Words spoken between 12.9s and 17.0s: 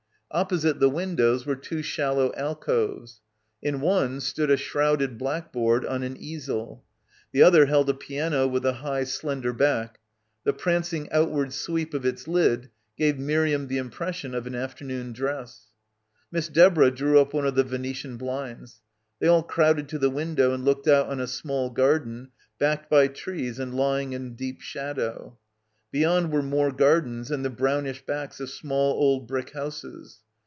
gave Miriam the impres sion of an afternoon dress. Miss Deborah